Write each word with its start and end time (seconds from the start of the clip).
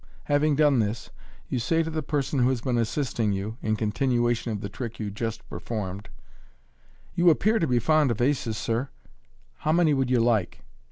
Having 0.23 0.55
done 0.55 0.79
this, 0.79 1.11
you 1.47 1.59
say 1.59 1.83
to 1.83 1.91
the 1.91 2.01
person 2.01 2.39
who 2.39 2.49
has 2.49 2.61
been 2.61 2.79
assisting 2.79 3.33
you 3.33 3.57
(in 3.61 3.75
continuation 3.75 4.51
of 4.51 4.59
the 4.61 4.67
trick 4.67 4.99
you 4.99 5.05
have 5.05 5.13
just 5.13 5.47
performed)," 5.47 6.09
You 7.15 7.29
appear 7.29 7.59
to 7.59 7.67
be 7.67 7.77
fond 7.77 8.09
of 8.09 8.19
aces, 8.19 8.57
sir. 8.57 8.89
How 9.57 9.71
many 9.71 9.93
would 9.93 10.09
you 10.09 10.19
like?' 10.19 10.61